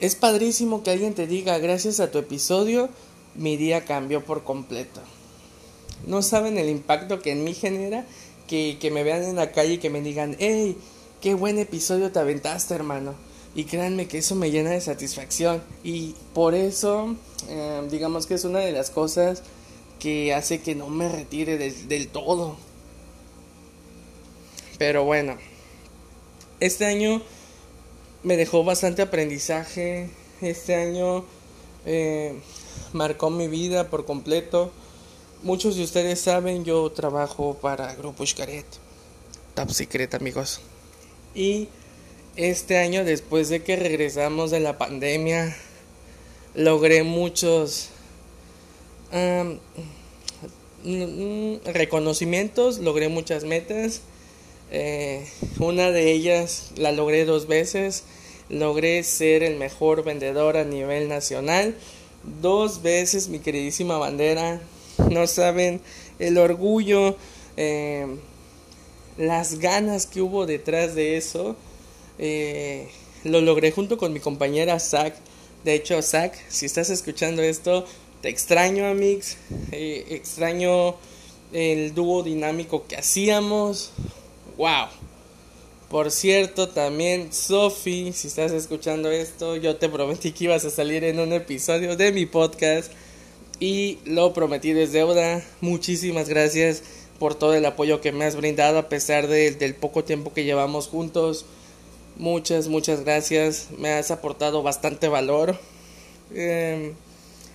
Es 0.00 0.14
padrísimo 0.14 0.84
que 0.84 0.92
alguien 0.92 1.14
te 1.14 1.26
diga, 1.26 1.58
gracias 1.58 1.98
a 1.98 2.12
tu 2.12 2.18
episodio, 2.18 2.88
mi 3.34 3.56
día 3.56 3.84
cambió 3.84 4.24
por 4.24 4.44
completo. 4.44 5.00
No 6.06 6.22
saben 6.22 6.56
el 6.56 6.68
impacto 6.68 7.20
que 7.20 7.32
en 7.32 7.42
mí 7.42 7.52
genera 7.52 8.06
que, 8.46 8.78
que 8.80 8.92
me 8.92 9.02
vean 9.02 9.24
en 9.24 9.34
la 9.34 9.50
calle 9.50 9.74
y 9.74 9.78
que 9.78 9.90
me 9.90 10.00
digan, 10.00 10.36
hey, 10.38 10.76
qué 11.20 11.34
buen 11.34 11.58
episodio 11.58 12.12
te 12.12 12.20
aventaste, 12.20 12.74
hermano 12.74 13.27
y 13.58 13.64
créanme 13.64 14.06
que 14.06 14.18
eso 14.18 14.36
me 14.36 14.52
llena 14.52 14.70
de 14.70 14.80
satisfacción 14.80 15.60
y 15.82 16.14
por 16.32 16.54
eso 16.54 17.16
eh, 17.48 17.88
digamos 17.90 18.28
que 18.28 18.34
es 18.34 18.44
una 18.44 18.60
de 18.60 18.70
las 18.70 18.88
cosas 18.88 19.42
que 19.98 20.32
hace 20.32 20.60
que 20.60 20.76
no 20.76 20.88
me 20.88 21.08
retire 21.08 21.58
del, 21.58 22.06
todo. 22.06 22.56
Pero 24.78 25.02
bueno, 25.02 25.36
este 26.60 26.86
año 26.86 27.20
me 28.22 28.36
dejó 28.36 28.62
bastante 28.62 29.02
aprendizaje, 29.02 30.08
este 30.40 30.76
año 30.76 31.24
eh, 31.84 32.38
marcó 32.92 33.28
mi 33.28 33.48
vida 33.48 33.90
por 33.90 34.04
completo. 34.04 34.70
Muchos 35.42 35.74
de 35.74 35.82
ustedes 35.82 36.20
saben, 36.20 36.64
yo 36.64 36.92
trabajo 36.92 37.58
para 37.60 37.92
Grupo 37.96 38.24
Xcaret, 38.24 38.66
top 39.56 39.72
secret 39.72 40.14
amigos. 40.14 40.60
Y 41.34 41.66
este 42.38 42.78
año, 42.78 43.04
después 43.04 43.48
de 43.48 43.64
que 43.64 43.74
regresamos 43.74 44.52
de 44.52 44.60
la 44.60 44.78
pandemia, 44.78 45.56
logré 46.54 47.02
muchos 47.02 47.90
reconocimientos, 51.64 52.78
logré 52.78 53.08
muchas 53.08 53.42
metas. 53.42 54.02
Eh, 54.70 55.26
una 55.58 55.90
de 55.90 56.12
ellas 56.12 56.70
la 56.76 56.92
logré 56.92 57.24
dos 57.24 57.48
veces. 57.48 58.04
Logré 58.48 59.02
ser 59.02 59.42
el 59.42 59.56
mejor 59.56 60.04
vendedor 60.04 60.56
a 60.56 60.64
nivel 60.64 61.08
nacional. 61.08 61.74
Dos 62.40 62.82
veces 62.82 63.28
mi 63.28 63.40
queridísima 63.40 63.98
bandera. 63.98 64.60
No 65.10 65.26
saben 65.26 65.80
el 66.20 66.38
orgullo, 66.38 67.16
eh, 67.56 68.06
las 69.16 69.58
ganas 69.58 70.06
que 70.06 70.22
hubo 70.22 70.46
detrás 70.46 70.94
de 70.94 71.16
eso. 71.16 71.56
Eh, 72.18 72.88
lo 73.24 73.40
logré 73.40 73.70
junto 73.70 73.98
con 73.98 74.12
mi 74.12 74.20
compañera 74.20 74.78
Zach. 74.78 75.14
De 75.64 75.74
hecho, 75.74 76.00
Zach, 76.02 76.34
si 76.48 76.66
estás 76.66 76.90
escuchando 76.90 77.42
esto, 77.42 77.84
te 78.20 78.28
extraño, 78.28 78.86
Amix. 78.86 79.36
Eh, 79.72 80.06
extraño 80.10 80.96
el 81.52 81.94
dúo 81.94 82.22
dinámico 82.22 82.86
que 82.86 82.96
hacíamos. 82.96 83.92
¡Wow! 84.56 84.88
Por 85.88 86.10
cierto, 86.10 86.68
también 86.68 87.32
Sophie, 87.32 88.12
si 88.12 88.28
estás 88.28 88.52
escuchando 88.52 89.10
esto, 89.10 89.56
yo 89.56 89.76
te 89.76 89.88
prometí 89.88 90.32
que 90.32 90.44
ibas 90.44 90.64
a 90.66 90.70
salir 90.70 91.02
en 91.04 91.18
un 91.18 91.32
episodio 91.32 91.96
de 91.96 92.12
mi 92.12 92.26
podcast 92.26 92.92
y 93.58 93.98
lo 94.04 94.34
prometido 94.34 94.80
es 94.80 94.92
deuda. 94.92 95.42
Muchísimas 95.62 96.28
gracias 96.28 96.82
por 97.18 97.34
todo 97.34 97.54
el 97.54 97.64
apoyo 97.64 98.02
que 98.02 98.12
me 98.12 98.26
has 98.26 98.36
brindado 98.36 98.78
a 98.78 98.88
pesar 98.90 99.28
del 99.28 99.74
poco 99.74 100.04
tiempo 100.04 100.34
que 100.34 100.44
llevamos 100.44 100.88
juntos. 100.88 101.46
Muchas, 102.18 102.66
muchas 102.66 103.04
gracias. 103.04 103.68
Me 103.78 103.92
has 103.92 104.10
aportado 104.10 104.62
bastante 104.64 105.06
valor. 105.06 105.56
Em, 106.34 106.94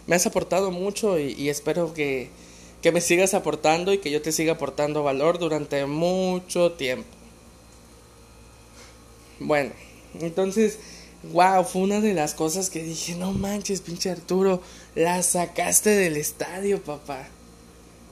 me 0.07 0.15
has 0.15 0.25
aportado 0.25 0.71
mucho 0.71 1.19
y, 1.19 1.49
espero 1.49 1.93
que, 1.93 2.29
que 2.81 2.93
me 2.93 3.01
sigas 3.01 3.33
aportando 3.33 3.93
y 3.93 3.97
que 3.97 4.09
yo 4.09 4.21
te 4.21 4.31
siga 4.31 4.53
aportando 4.53 5.03
valor 5.03 5.37
durante 5.37 5.85
mucho 5.85 6.71
tiempo. 6.71 7.07
Bueno, 9.39 9.71
entonces, 10.21 10.79
wow, 11.33 11.65
fue 11.65 11.81
una 11.81 11.99
de 11.99 12.13
las 12.13 12.33
cosas 12.33 12.69
que 12.69 12.83
dije, 12.83 13.15
no 13.15 13.33
manches, 13.33 13.81
pinche 13.81 14.09
Arturo, 14.11 14.61
la 14.95 15.21
sacaste 15.23 15.89
del 15.89 16.15
estadio, 16.15 16.81
papá. 16.81 17.27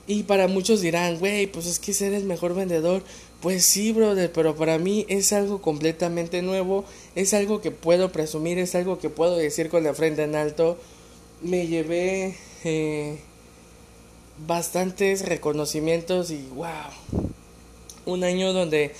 Y 0.06 0.24
para 0.24 0.48
muchos 0.48 0.80
dirán, 0.80 1.18
güey, 1.18 1.46
pues 1.46 1.66
es 1.66 1.78
que 1.78 1.92
ser 1.92 2.12
el 2.12 2.24
mejor 2.24 2.54
vendedor. 2.54 3.02
Pues 3.40 3.64
sí, 3.64 3.92
brother, 3.92 4.30
pero 4.32 4.54
para 4.54 4.78
mí 4.78 5.04
es 5.08 5.32
algo 5.32 5.60
completamente 5.62 6.42
nuevo, 6.42 6.84
es 7.16 7.34
algo 7.34 7.60
que 7.60 7.72
puedo 7.72 8.12
presumir, 8.12 8.58
es 8.58 8.74
algo 8.74 8.98
que 8.98 9.10
puedo 9.10 9.36
decir 9.36 9.68
con 9.68 9.84
la 9.84 9.94
frente 9.94 10.22
en 10.22 10.36
alto. 10.36 10.78
Me 11.40 11.66
llevé 11.66 12.36
eh, 12.64 13.18
bastantes 14.46 15.24
reconocimientos 15.26 16.30
y 16.30 16.46
wow, 16.54 17.32
un 18.06 18.22
año 18.22 18.52
donde 18.52 18.92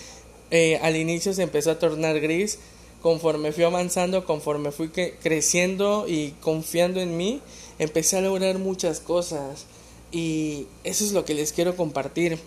eh, 0.51 0.79
al 0.83 0.97
inicio 0.97 1.33
se 1.33 1.43
empezó 1.43 1.71
a 1.71 1.79
tornar 1.79 2.21
gris, 2.21 2.59
conforme 3.01 3.53
fui 3.53 3.65
avanzando, 3.65 4.25
conforme 4.25 4.73
fui 4.73 4.91
creciendo 4.91 6.07
y 6.09 6.35
confiando 6.41 7.01
en 7.01 7.17
mí, 7.17 7.41
empecé 7.79 8.19
a 8.19 8.21
lograr 8.23 8.59
muchas 8.59 9.01
cosas 9.01 9.67
y 10.13 10.67
eso 10.85 11.05
es 11.05 11.13
lo 11.13 11.25
que 11.25 11.35
les 11.35 11.53
quiero 11.53 11.75
compartir 11.75 12.39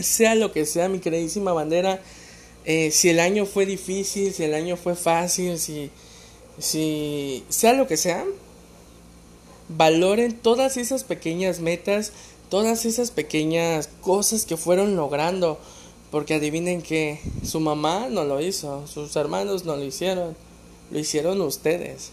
sea 0.00 0.34
lo 0.34 0.52
que 0.52 0.64
sea, 0.64 0.88
mi 0.88 1.00
queridísima 1.00 1.52
bandera, 1.52 2.00
eh, 2.64 2.90
si 2.90 3.10
el 3.10 3.20
año 3.20 3.44
fue 3.46 3.66
difícil, 3.66 4.32
si 4.32 4.44
el 4.44 4.54
año 4.54 4.76
fue 4.76 4.94
fácil, 4.94 5.58
si, 5.58 5.90
si 6.58 7.44
sea 7.48 7.72
lo 7.74 7.86
que 7.86 7.96
sea, 7.96 8.24
valoren 9.68 10.32
todas 10.32 10.76
esas 10.76 11.04
pequeñas 11.04 11.60
metas, 11.60 12.12
todas 12.48 12.84
esas 12.84 13.10
pequeñas 13.10 13.88
cosas 14.00 14.46
que 14.46 14.56
fueron 14.56 14.96
logrando, 14.96 15.58
porque 16.10 16.34
adivinen 16.34 16.82
que 16.82 17.20
su 17.44 17.60
mamá 17.60 18.08
no 18.10 18.24
lo 18.24 18.40
hizo, 18.40 18.86
sus 18.86 19.16
hermanos 19.16 19.64
no 19.64 19.76
lo 19.76 19.84
hicieron, 19.84 20.36
lo 20.90 20.98
hicieron 20.98 21.40
ustedes. 21.40 22.10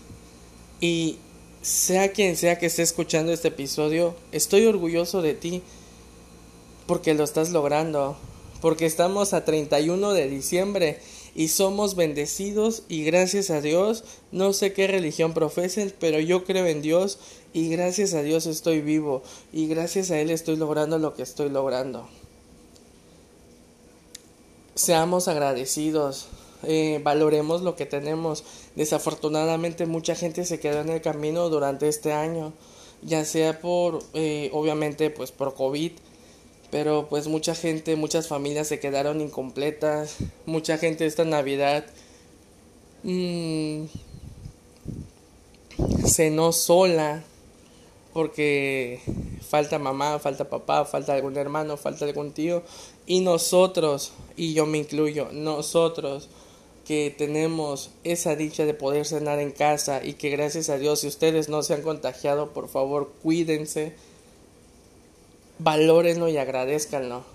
Y 0.81 1.17
sea 1.61 2.11
quien 2.11 2.37
sea 2.37 2.57
que 2.57 2.67
esté 2.67 2.81
escuchando 2.81 3.33
este 3.33 3.49
episodio, 3.49 4.15
estoy 4.31 4.65
orgulloso 4.65 5.21
de 5.21 5.33
ti 5.33 5.61
porque 6.87 7.13
lo 7.13 7.23
estás 7.23 7.51
logrando, 7.51 8.17
porque 8.61 8.85
estamos 8.85 9.33
a 9.33 9.45
31 9.45 10.13
de 10.13 10.27
diciembre 10.29 10.99
y 11.35 11.49
somos 11.49 11.95
bendecidos 11.95 12.83
y 12.87 13.03
gracias 13.03 13.49
a 13.49 13.61
Dios, 13.61 14.03
no 14.31 14.53
sé 14.53 14.73
qué 14.73 14.87
religión 14.87 15.33
profesen, 15.33 15.93
pero 15.99 16.19
yo 16.19 16.43
creo 16.45 16.65
en 16.65 16.81
Dios 16.81 17.19
y 17.53 17.69
gracias 17.69 18.13
a 18.13 18.23
Dios 18.23 18.45
estoy 18.45 18.81
vivo 18.81 19.21
y 19.53 19.67
gracias 19.67 20.11
a 20.11 20.19
Él 20.19 20.29
estoy 20.29 20.55
logrando 20.55 20.97
lo 20.97 21.13
que 21.13 21.23
estoy 21.23 21.49
logrando. 21.49 22.07
Seamos 24.75 25.27
agradecidos, 25.27 26.27
eh, 26.63 26.99
valoremos 27.03 27.61
lo 27.61 27.75
que 27.75 27.85
tenemos. 27.85 28.43
Desafortunadamente 28.75 29.85
mucha 29.85 30.15
gente 30.15 30.45
se 30.45 30.59
quedó 30.59 30.81
en 30.81 30.89
el 30.89 31.01
camino 31.01 31.49
durante 31.49 31.87
este 31.87 32.13
año, 32.13 32.53
ya 33.01 33.25
sea 33.25 33.59
por, 33.59 34.03
eh, 34.13 34.49
obviamente, 34.53 35.09
pues 35.09 35.31
por 35.31 35.53
COVID, 35.53 35.91
pero 36.71 37.07
pues 37.09 37.27
mucha 37.27 37.55
gente, 37.55 37.95
muchas 37.95 38.27
familias 38.27 38.67
se 38.67 38.79
quedaron 38.79 39.21
incompletas, 39.21 40.17
mucha 40.45 40.77
gente 40.77 41.05
esta 41.05 41.25
Navidad 41.25 41.85
mmm, 43.03 43.85
cenó 46.05 46.51
sola 46.51 47.23
porque 48.13 49.01
falta 49.47 49.79
mamá, 49.79 50.19
falta 50.19 50.49
papá, 50.49 50.85
falta 50.85 51.13
algún 51.13 51.37
hermano, 51.37 51.77
falta 51.77 52.05
algún 52.05 52.31
tío 52.31 52.63
y 53.05 53.21
nosotros, 53.21 54.11
y 54.35 54.53
yo 54.53 54.65
me 54.65 54.79
incluyo, 54.79 55.29
nosotros 55.31 56.29
que 56.89 57.13
tenemos 57.15 57.91
esa 58.03 58.35
dicha 58.35 58.65
de 58.65 58.73
poder 58.73 59.05
cenar 59.05 59.37
en 59.37 59.51
casa 59.51 60.03
y 60.03 60.13
que 60.13 60.31
gracias 60.31 60.69
a 60.69 60.79
Dios 60.79 61.01
si 61.01 61.07
ustedes 61.07 61.47
no 61.47 61.61
se 61.61 61.75
han 61.75 61.83
contagiado, 61.83 62.51
por 62.51 62.67
favor 62.67 63.11
cuídense, 63.21 63.93
valórenlo 65.59 66.29
y 66.29 66.37
agradezcanlo, 66.37 67.25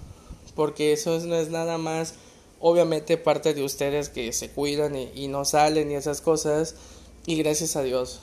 porque 0.57 0.93
eso 0.93 1.21
no 1.21 1.37
es 1.37 1.51
nada 1.51 1.79
más 1.79 2.15
obviamente 2.59 3.17
parte 3.17 3.55
de 3.55 3.63
ustedes 3.63 4.09
que 4.09 4.33
se 4.33 4.51
cuidan 4.51 4.97
y, 4.97 5.29
no 5.29 5.45
salen 5.45 5.89
y 5.89 5.95
esas 5.95 6.21
cosas 6.21 6.75
y 7.25 7.37
gracias 7.37 7.77
a 7.77 7.85
Dios, 7.85 8.19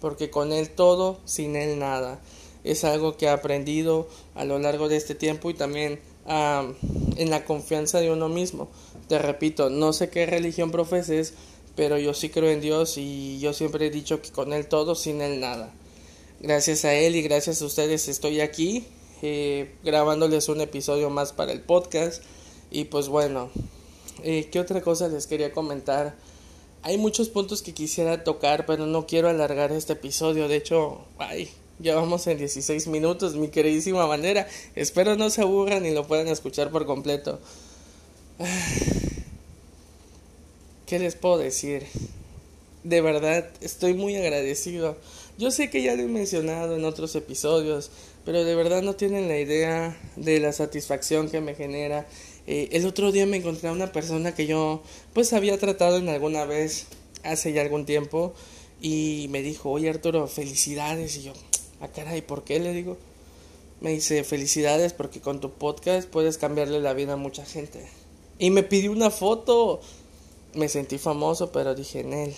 porque 0.00 0.30
con 0.30 0.52
Él 0.52 0.70
todo, 0.70 1.18
sin 1.24 1.56
Él 1.56 1.80
nada. 1.80 2.20
Es 2.62 2.84
algo 2.84 3.16
que 3.16 3.26
he 3.26 3.30
aprendido 3.30 4.06
a 4.36 4.44
lo 4.44 4.60
largo 4.60 4.88
de 4.88 4.98
este 4.98 5.16
tiempo 5.16 5.50
y 5.50 5.54
también 5.54 5.98
en 6.28 7.30
la 7.30 7.44
confianza 7.44 7.98
de 7.98 8.12
uno 8.12 8.28
mismo. 8.28 8.68
Te 9.10 9.18
repito, 9.18 9.70
no 9.70 9.92
sé 9.92 10.08
qué 10.08 10.24
religión 10.24 10.70
profeses, 10.70 11.34
pero 11.74 11.98
yo 11.98 12.14
sí 12.14 12.28
creo 12.28 12.48
en 12.48 12.60
Dios 12.60 12.96
y 12.96 13.40
yo 13.40 13.52
siempre 13.52 13.86
he 13.88 13.90
dicho 13.90 14.22
que 14.22 14.30
con 14.30 14.52
Él 14.52 14.68
todo, 14.68 14.94
sin 14.94 15.20
Él 15.20 15.40
nada. 15.40 15.74
Gracias 16.38 16.84
a 16.84 16.94
Él 16.94 17.16
y 17.16 17.22
gracias 17.22 17.60
a 17.60 17.64
ustedes 17.64 18.06
estoy 18.06 18.40
aquí 18.40 18.86
eh, 19.20 19.74
grabándoles 19.82 20.48
un 20.48 20.60
episodio 20.60 21.10
más 21.10 21.32
para 21.32 21.50
el 21.50 21.60
podcast. 21.60 22.22
Y 22.70 22.84
pues 22.84 23.08
bueno, 23.08 23.50
eh, 24.22 24.48
¿qué 24.52 24.60
otra 24.60 24.80
cosa 24.80 25.08
les 25.08 25.26
quería 25.26 25.52
comentar? 25.52 26.14
Hay 26.82 26.96
muchos 26.96 27.30
puntos 27.30 27.62
que 27.62 27.74
quisiera 27.74 28.22
tocar, 28.22 28.64
pero 28.64 28.86
no 28.86 29.08
quiero 29.08 29.28
alargar 29.28 29.72
este 29.72 29.94
episodio. 29.94 30.46
De 30.46 30.54
hecho, 30.54 31.00
ay, 31.18 31.50
ya 31.80 31.96
vamos 31.96 32.28
en 32.28 32.38
16 32.38 32.86
minutos, 32.86 33.34
mi 33.34 33.48
queridísima 33.48 34.06
manera. 34.06 34.46
Espero 34.76 35.16
no 35.16 35.30
se 35.30 35.42
aburran 35.42 35.84
y 35.84 35.90
lo 35.90 36.06
puedan 36.06 36.28
escuchar 36.28 36.70
por 36.70 36.86
completo. 36.86 37.40
¿Qué 40.86 40.98
les 40.98 41.14
puedo 41.14 41.38
decir? 41.38 41.86
De 42.84 43.00
verdad, 43.00 43.48
estoy 43.60 43.94
muy 43.94 44.16
agradecido. 44.16 44.96
Yo 45.38 45.50
sé 45.50 45.70
que 45.70 45.82
ya 45.82 45.94
lo 45.94 46.02
he 46.02 46.06
mencionado 46.06 46.76
en 46.76 46.84
otros 46.84 47.14
episodios, 47.14 47.90
pero 48.24 48.44
de 48.44 48.54
verdad 48.54 48.82
no 48.82 48.94
tienen 48.94 49.28
la 49.28 49.38
idea 49.38 49.96
de 50.16 50.40
la 50.40 50.52
satisfacción 50.52 51.30
que 51.30 51.40
me 51.40 51.54
genera 51.54 52.06
eh, 52.46 52.68
el 52.72 52.86
otro 52.86 53.12
día 53.12 53.26
me 53.26 53.36
encontré 53.36 53.68
a 53.68 53.72
una 53.72 53.92
persona 53.92 54.34
que 54.34 54.46
yo 54.46 54.82
pues 55.12 55.32
había 55.32 55.58
tratado 55.58 55.98
en 55.98 56.08
alguna 56.08 56.44
vez 56.44 56.86
hace 57.22 57.52
ya 57.52 57.62
algún 57.62 57.86
tiempo 57.86 58.34
y 58.80 59.26
me 59.30 59.42
dijo, 59.42 59.70
oye 59.70 59.90
Arturo, 59.90 60.26
felicidades. 60.26 61.16
Y 61.16 61.22
yo, 61.22 61.32
ah 61.80 61.88
caray, 61.88 62.22
¿por 62.22 62.44
qué? 62.44 62.58
Le 62.58 62.72
digo. 62.72 62.96
Me 63.80 63.92
dice, 63.92 64.24
felicidades 64.24 64.92
porque 64.92 65.20
con 65.20 65.40
tu 65.40 65.52
podcast 65.52 66.08
puedes 66.08 66.38
cambiarle 66.38 66.80
la 66.80 66.92
vida 66.92 67.12
a 67.12 67.16
mucha 67.16 67.44
gente. 67.44 67.86
Y 68.40 68.50
me 68.50 68.62
pidió 68.64 68.90
una 68.90 69.10
foto. 69.10 69.80
Me 70.54 70.68
sentí 70.68 70.98
famoso, 70.98 71.52
pero 71.52 71.76
dije, 71.76 72.00
en 72.00 72.14
él. 72.14 72.34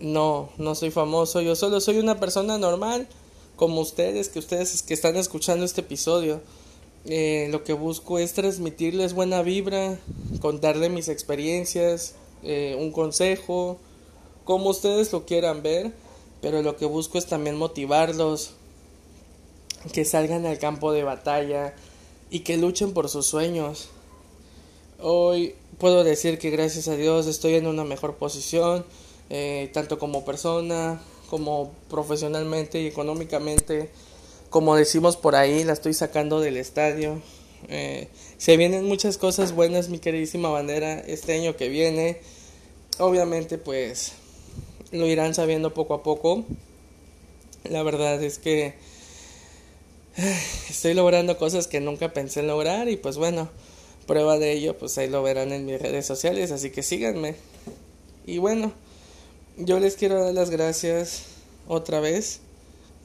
No, 0.00 0.48
no 0.56 0.74
soy 0.74 0.90
famoso, 0.90 1.40
yo 1.40 1.54
solo 1.54 1.80
soy 1.80 1.98
una 1.98 2.18
persona 2.18 2.56
normal, 2.56 3.08
como 3.56 3.80
ustedes, 3.80 4.28
que 4.28 4.38
ustedes 4.38 4.82
que 4.82 4.94
están 4.94 5.16
escuchando 5.16 5.64
este 5.64 5.82
episodio. 5.82 6.40
Eh, 7.04 7.48
lo 7.50 7.62
que 7.62 7.74
busco 7.74 8.18
es 8.18 8.32
transmitirles 8.32 9.12
buena 9.12 9.42
vibra, 9.42 9.98
contarles 10.40 10.90
mis 10.90 11.08
experiencias, 11.08 12.14
eh, 12.42 12.76
un 12.78 12.90
consejo, 12.92 13.78
como 14.44 14.70
ustedes 14.70 15.12
lo 15.12 15.26
quieran 15.26 15.62
ver, 15.62 15.92
pero 16.40 16.62
lo 16.62 16.76
que 16.76 16.86
busco 16.86 17.18
es 17.18 17.26
también 17.26 17.56
motivarlos, 17.56 18.52
que 19.92 20.04
salgan 20.04 20.46
al 20.46 20.58
campo 20.58 20.92
de 20.92 21.02
batalla 21.02 21.74
y 22.30 22.40
que 22.40 22.56
luchen 22.56 22.92
por 22.92 23.08
sus 23.08 23.26
sueños. 23.26 23.90
Hoy 25.00 25.54
puedo 25.78 26.04
decir 26.04 26.38
que 26.38 26.50
gracias 26.50 26.88
a 26.88 26.96
Dios 26.96 27.26
estoy 27.26 27.54
en 27.54 27.66
una 27.66 27.84
mejor 27.84 28.16
posición, 28.16 28.84
eh, 29.30 29.70
tanto 29.72 29.98
como 29.98 30.24
persona, 30.24 31.00
como 31.30 31.72
profesionalmente 31.88 32.80
y 32.80 32.86
económicamente 32.86 33.90
como 34.50 34.76
decimos 34.76 35.16
por 35.16 35.36
ahí, 35.36 35.62
la 35.64 35.74
estoy 35.74 35.92
sacando 35.92 36.40
del 36.40 36.56
estadio. 36.56 37.20
Eh, 37.68 38.08
se 38.38 38.56
vienen 38.56 38.86
muchas 38.86 39.18
cosas 39.18 39.52
buenas, 39.52 39.88
mi 39.90 39.98
queridísima 39.98 40.48
bandera, 40.48 40.98
este 41.00 41.34
año 41.34 41.54
que 41.56 41.68
viene. 41.68 42.20
Obviamente, 42.98 43.58
pues 43.58 44.12
lo 44.90 45.06
irán 45.06 45.34
sabiendo 45.34 45.74
poco 45.74 45.94
a 45.94 46.02
poco. 46.02 46.44
La 47.64 47.82
verdad 47.82 48.22
es 48.22 48.38
que 48.38 48.74
estoy 50.70 50.94
logrando 50.94 51.36
cosas 51.36 51.66
que 51.66 51.80
nunca 51.80 52.14
pensé 52.14 52.42
lograr 52.42 52.88
y 52.88 52.96
pues 52.96 53.18
bueno, 53.18 53.50
prueba 54.08 54.38
de 54.38 54.50
ello, 54.50 54.76
pues 54.76 54.98
ahí 54.98 55.08
lo 55.08 55.22
verán 55.22 55.52
en 55.52 55.66
mis 55.66 55.80
redes 55.80 56.04
sociales, 56.04 56.50
así 56.50 56.70
que 56.70 56.82
síganme. 56.82 57.36
Y 58.26 58.38
bueno, 58.38 58.72
yo 59.56 59.78
les 59.78 59.94
quiero 59.94 60.24
dar 60.24 60.34
las 60.34 60.50
gracias 60.50 61.26
otra 61.68 62.00
vez 62.00 62.40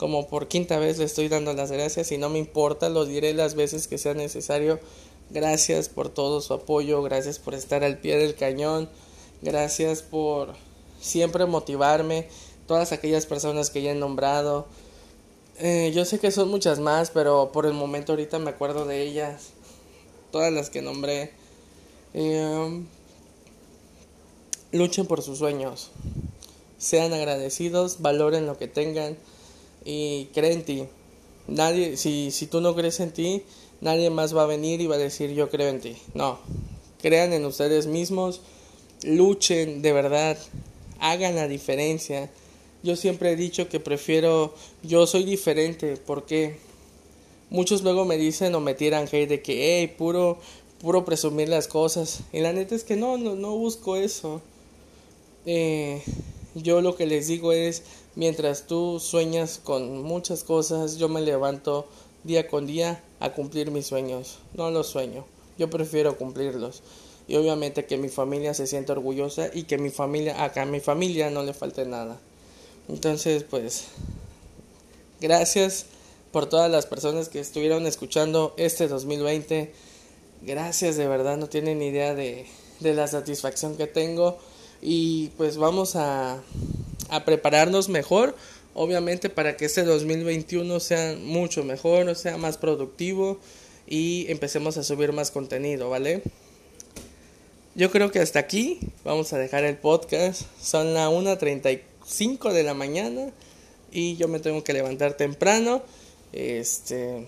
como 0.04 0.28
por 0.28 0.50
quinta 0.50 0.80
vez 0.80 0.98
le 0.98 1.06
estoy 1.06 1.30
dando 1.30 1.54
las 1.54 1.72
gracias 1.72 2.12
y 2.12 2.18
no 2.18 2.30
me 2.30 2.40
importa, 2.40 2.90
lo 2.90 3.06
diré 3.06 3.34
las 3.34 3.56
veces 3.56 3.88
que 3.88 3.98
sea 3.98 4.14
necesario. 4.14 4.80
Gracias 5.30 5.88
por 5.88 6.10
todo 6.10 6.42
su 6.42 6.54
apoyo, 6.54 7.02
gracias 7.02 7.40
por 7.40 7.54
estar 7.54 7.84
al 7.84 7.98
pie 8.00 8.18
del 8.18 8.36
cañón, 8.36 8.90
gracias 9.42 10.02
por 10.02 10.56
siempre 11.00 11.46
motivarme, 11.46 12.28
todas 12.68 12.92
aquellas 12.92 13.26
personas 13.26 13.70
que 13.70 13.82
ya 13.82 13.92
he 13.92 13.96
nombrado. 13.96 14.68
Eh, 15.60 15.92
yo 15.96 16.04
sé 16.04 16.20
que 16.20 16.32
son 16.32 16.50
muchas 16.50 16.80
más, 16.80 17.10
pero 17.10 17.52
por 17.54 17.66
el 17.66 17.74
momento 17.74 18.12
ahorita 18.12 18.40
me 18.40 18.50
acuerdo 18.50 18.86
de 18.86 19.04
ellas, 19.04 19.52
todas 20.34 20.52
las 20.52 20.72
que 20.72 20.82
nombré. 20.82 21.30
Eh, 22.16 22.84
luchen 24.72 25.06
por 25.06 25.22
sus 25.22 25.38
sueños, 25.38 25.92
sean 26.80 27.14
agradecidos, 27.14 28.02
valoren 28.02 28.48
lo 28.48 28.58
que 28.58 28.68
tengan 28.68 29.16
y 29.86 30.26
cree 30.34 30.54
en 30.54 30.66
ti. 30.66 30.84
Nadie, 31.48 31.98
si, 31.98 32.32
si 32.32 32.48
tú 32.48 32.62
no 32.62 32.74
crees 32.74 33.00
en 33.00 33.12
ti, 33.12 33.44
nadie 33.80 34.10
más 34.10 34.36
va 34.36 34.44
a 34.44 34.48
venir 34.48 34.82
y 34.82 34.88
va 34.88 34.96
a 34.96 34.98
decir 34.98 35.32
yo 35.34 35.50
creo 35.50 35.70
en 35.70 35.80
ti. 35.80 35.96
No, 36.16 36.40
crean 37.02 37.32
en 37.32 37.46
ustedes 37.46 37.86
mismos, 37.86 38.42
luchen 39.04 39.84
de 39.84 39.94
verdad, 39.94 40.38
hagan 41.00 41.36
la 41.36 41.48
diferencia. 41.48 42.32
Yo 42.82 42.96
siempre 42.96 43.32
he 43.32 43.36
dicho 43.36 43.70
que 43.70 43.80
prefiero, 43.80 44.56
yo 44.82 45.06
soy 45.06 45.26
diferente, 45.26 45.96
porque 45.98 46.58
muchos 47.54 47.84
luego 47.84 48.04
me 48.04 48.18
dicen 48.18 48.54
o 48.56 48.60
me 48.60 48.74
tiran 48.74 49.08
hate 49.08 49.30
de 49.30 49.42
que, 49.42 49.80
hey, 49.80 49.88
puro, 49.98 50.40
puro 50.82 51.06
presumir 51.06 51.48
las 51.48 51.70
cosas. 51.70 52.20
Y 52.34 52.42
la 52.42 52.52
neta 52.52 52.76
es 52.76 52.84
que 52.84 52.98
no, 52.98 53.18
no, 53.18 53.36
no 53.36 53.56
busco 53.56 53.96
eso. 53.96 54.42
Eh, 55.46 56.04
yo 56.56 56.82
lo 56.82 56.98
que 56.98 57.06
les 57.06 57.28
digo 57.28 57.54
es, 57.54 57.84
Mientras 58.16 58.68
tú 58.68 59.00
sueñas 59.00 59.60
con 59.64 60.04
muchas 60.04 60.44
cosas, 60.44 60.98
yo 60.98 61.10
me 61.10 61.22
levanto 61.22 61.88
día 62.24 62.48
con 62.48 62.68
día 62.68 63.02
a 63.20 63.34
cumplir 63.34 63.72
mis 63.72 63.88
sueños. 63.88 64.38
No 64.54 64.70
los 64.70 64.88
sueño, 64.88 65.26
yo 65.58 65.72
prefiero 65.72 66.16
cumplirlos. 66.16 66.84
Y 67.28 67.38
obviamente 67.38 67.86
que 67.86 67.98
mi 67.98 68.10
familia 68.10 68.54
se 68.54 68.68
sienta 68.68 68.94
orgullosa 68.94 69.50
y 69.52 69.64
que 69.64 69.80
mi 69.80 69.90
familia, 69.90 70.44
acá 70.44 70.62
a 70.62 70.66
mi 70.68 70.80
familia 70.80 71.32
no 71.32 71.42
le 71.42 71.56
falte 71.56 71.86
nada. 71.86 72.20
Entonces, 72.88 73.44
pues, 73.44 73.86
gracias 75.20 75.88
por 76.34 76.48
todas 76.48 76.70
las 76.70 76.88
personas 76.88 77.30
que 77.30 77.40
estuvieron 77.40 77.86
escuchando 77.86 78.56
este 78.58 78.88
2020. 78.88 79.72
Gracias, 80.42 80.98
de 80.98 81.08
verdad, 81.08 81.38
no 81.38 81.48
tienen 81.48 81.82
idea 81.84 82.16
de, 82.16 82.48
de 82.80 82.94
la 82.96 83.08
satisfacción 83.08 83.78
que 83.78 83.86
tengo. 83.86 84.40
Y 84.82 85.28
pues 85.38 85.58
vamos 85.58 85.96
a, 85.96 86.42
a 87.10 87.24
prepararnos 87.24 87.88
mejor, 87.88 88.36
obviamente 88.74 89.30
para 89.30 89.56
que 89.56 89.66
este 89.66 89.84
2021 89.84 90.80
sea 90.80 91.16
mucho 91.22 91.64
mejor, 91.64 92.14
sea 92.16 92.38
más 92.38 92.58
productivo 92.58 93.38
y 93.86 94.26
empecemos 94.30 94.76
a 94.78 94.84
subir 94.84 95.14
más 95.14 95.30
contenido, 95.30 95.92
¿vale? 95.92 96.24
Yo 97.76 97.92
creo 97.92 98.12
que 98.12 98.20
hasta 98.20 98.40
aquí 98.40 98.80
vamos 99.06 99.34
a 99.34 99.38
dejar 99.38 99.66
el 99.66 99.78
podcast. 99.78 100.42
Son 100.60 100.96
las 100.96 101.10
1.35 101.10 102.52
de 102.52 102.64
la 102.64 102.74
mañana 102.74 103.32
y 103.92 104.16
yo 104.16 104.28
me 104.28 104.40
tengo 104.40 104.64
que 104.64 104.74
levantar 104.74 105.14
temprano. 105.14 105.84
Este 106.34 107.28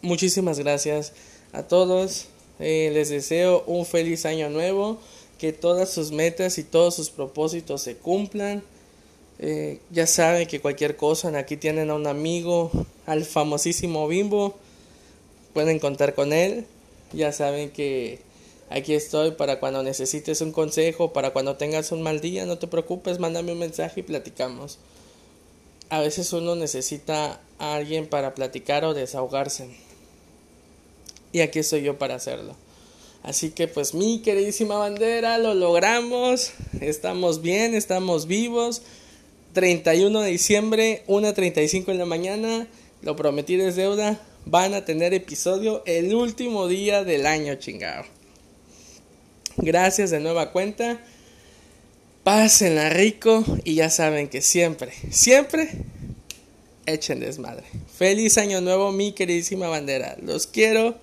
muchísimas 0.00 0.58
gracias 0.58 1.12
a 1.52 1.62
todos. 1.62 2.26
Eh, 2.58 2.90
les 2.92 3.10
deseo 3.10 3.64
un 3.66 3.86
feliz 3.86 4.24
año 4.26 4.48
nuevo 4.50 4.98
que 5.38 5.52
todas 5.52 5.90
sus 5.90 6.10
metas 6.10 6.58
y 6.58 6.64
todos 6.64 6.94
sus 6.94 7.10
propósitos 7.10 7.82
se 7.82 7.96
cumplan. 7.96 8.62
Eh, 9.38 9.80
ya 9.90 10.06
saben 10.06 10.46
que 10.46 10.60
cualquier 10.60 10.96
cosa, 10.96 11.36
aquí 11.36 11.56
tienen 11.56 11.90
a 11.90 11.94
un 11.94 12.06
amigo, 12.06 12.70
al 13.06 13.24
famosísimo 13.24 14.06
Bimbo, 14.08 14.54
pueden 15.52 15.80
contar 15.80 16.14
con 16.14 16.32
él. 16.32 16.66
Ya 17.12 17.32
saben 17.32 17.70
que 17.70 18.20
aquí 18.70 18.94
estoy 18.94 19.32
para 19.32 19.60
cuando 19.60 19.82
necesites 19.82 20.40
un 20.40 20.52
consejo, 20.52 21.12
para 21.12 21.32
cuando 21.32 21.56
tengas 21.56 21.92
un 21.92 22.02
mal 22.02 22.20
día, 22.20 22.46
no 22.46 22.58
te 22.58 22.68
preocupes, 22.68 23.18
mándame 23.18 23.52
un 23.52 23.58
mensaje 23.58 24.00
y 24.00 24.02
platicamos. 24.04 24.78
A 25.92 26.00
veces 26.00 26.32
uno 26.32 26.54
necesita 26.56 27.38
a 27.58 27.74
alguien 27.74 28.06
para 28.06 28.34
platicar 28.34 28.82
o 28.86 28.94
desahogarse. 28.94 29.68
Y 31.32 31.40
aquí 31.40 31.58
estoy 31.58 31.82
yo 31.82 31.98
para 31.98 32.14
hacerlo. 32.14 32.56
Así 33.22 33.50
que 33.50 33.68
pues 33.68 33.92
mi 33.92 34.22
queridísima 34.22 34.78
bandera, 34.78 35.36
lo 35.36 35.52
logramos, 35.52 36.52
estamos 36.80 37.42
bien, 37.42 37.74
estamos 37.74 38.26
vivos. 38.26 38.80
31 39.52 40.22
de 40.22 40.30
diciembre, 40.30 41.04
1.35 41.08 41.90
en 41.90 41.98
la 41.98 42.06
mañana, 42.06 42.68
lo 43.02 43.14
prometí 43.14 43.60
es 43.60 43.76
deuda, 43.76 44.18
van 44.46 44.72
a 44.72 44.86
tener 44.86 45.12
episodio 45.12 45.82
el 45.84 46.14
último 46.14 46.68
día 46.68 47.04
del 47.04 47.26
año 47.26 47.56
chingado. 47.56 48.04
Gracias 49.58 50.10
de 50.10 50.20
nueva 50.20 50.52
cuenta. 50.52 51.04
Pásenla 52.24 52.88
rico 52.90 53.44
y 53.64 53.74
ya 53.74 53.90
saben 53.90 54.28
que 54.28 54.42
siempre, 54.42 54.92
siempre 55.10 55.70
echen 56.86 57.18
desmadre. 57.18 57.64
Feliz 57.96 58.38
año 58.38 58.60
nuevo, 58.60 58.92
mi 58.92 59.12
queridísima 59.12 59.68
bandera. 59.68 60.16
Los 60.22 60.46
quiero. 60.46 60.96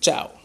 Chao. 0.00 0.37